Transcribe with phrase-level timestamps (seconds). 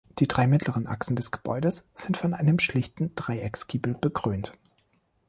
[0.17, 4.51] Die drei mittleren Achsen des Gebäudes sind von einem schlichten Dreiecksgiebel bekrönt.